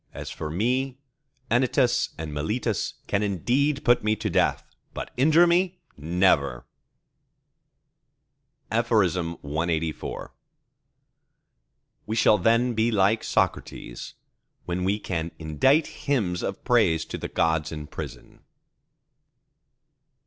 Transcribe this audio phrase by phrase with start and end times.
[0.15, 0.97] As for me,
[1.51, 6.65] Anytus and Meletus can indeed put me to death, but injure me, never!
[8.71, 10.31] CLXXXV
[12.07, 14.15] We shall then be like Socrates,
[14.65, 18.41] when we can indite hymns of praise to the Gods in prison.